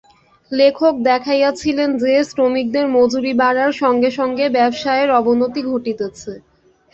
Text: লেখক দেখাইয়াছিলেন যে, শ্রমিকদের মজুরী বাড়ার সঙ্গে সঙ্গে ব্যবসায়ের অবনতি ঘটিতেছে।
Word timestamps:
লেখক 0.51 0.93
দেখাইয়াছিলেন 1.03 1.89
যে, 2.03 2.13
শ্রমিকদের 2.29 2.85
মজুরী 2.95 3.31
বাড়ার 3.41 3.71
সঙ্গে 3.81 4.09
সঙ্গে 4.19 4.45
ব্যবসায়ের 4.57 5.09
অবনতি 5.19 5.61
ঘটিতেছে। 5.69 6.33